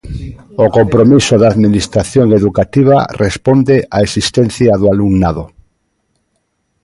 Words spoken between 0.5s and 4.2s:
O compromiso da Administración educativa responde á